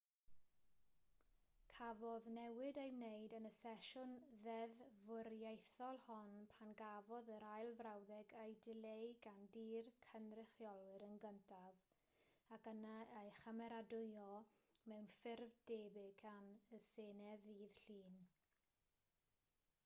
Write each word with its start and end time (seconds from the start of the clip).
cafodd 1.71 2.29
newid 2.37 2.77
ei 2.83 2.93
wneud 2.93 3.35
yn 3.39 3.43
y 3.49 3.51
sesiwn 3.57 4.13
ddeddfwriaethol 4.47 5.99
hon 6.05 6.31
pan 6.53 6.73
gafodd 6.79 7.29
yr 7.35 7.45
ail 7.51 7.69
frawddeg 7.81 8.33
ei 8.45 8.55
dileu 8.69 9.13
gan 9.27 9.45
dŷ'r 9.57 9.91
cynrychiolwyr 10.07 11.05
yn 11.11 11.21
gyntaf 11.27 11.85
ac 12.57 12.67
yna 12.73 12.95
ei 13.23 13.31
chymeradwyo 13.43 14.27
mewn 14.93 15.13
ffurf 15.19 15.61
debyg 15.73 16.17
gan 16.25 16.51
y 16.75 16.81
senedd 16.91 17.49
ddydd 17.51 17.79
llun 17.87 18.21